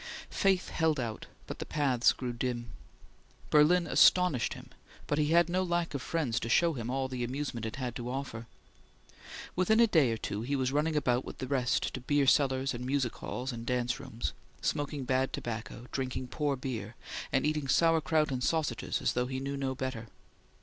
Faith 0.31 0.69
held 0.69 0.99
out, 0.99 1.27
but 1.45 1.59
the 1.59 1.65
paths 1.67 2.11
grew 2.11 2.33
dim. 2.33 2.71
Berlin 3.51 3.85
astonished 3.85 4.55
him, 4.55 4.71
but 5.05 5.19
he 5.19 5.27
had 5.27 5.47
no 5.47 5.61
lack 5.61 5.93
of 5.93 6.01
friends 6.01 6.39
to 6.39 6.49
show 6.49 6.73
him 6.73 6.89
all 6.89 7.07
the 7.07 7.23
amusement 7.23 7.67
it 7.67 7.75
had 7.75 7.95
to 7.95 8.09
offer. 8.09 8.47
Within 9.55 9.79
a 9.79 9.85
day 9.85 10.11
or 10.11 10.17
two 10.17 10.41
he 10.41 10.55
was 10.55 10.71
running 10.71 10.95
about 10.95 11.23
with 11.23 11.37
the 11.37 11.45
rest 11.45 11.93
to 11.93 12.01
beer 12.01 12.25
cellars 12.25 12.73
and 12.73 12.83
music 12.83 13.13
halls 13.17 13.51
and 13.53 13.63
dance 13.67 13.99
rooms, 13.99 14.33
smoking 14.59 15.03
bad 15.03 15.31
tobacco, 15.33 15.85
drinking 15.91 16.29
poor 16.29 16.55
beer, 16.55 16.95
and 17.31 17.45
eating 17.45 17.67
sauerkraut 17.67 18.31
and 18.31 18.43
sausages 18.43 19.03
as 19.03 19.13
though 19.13 19.27
he 19.27 19.39
knew 19.39 19.55
no 19.55 19.75
better. 19.75 20.07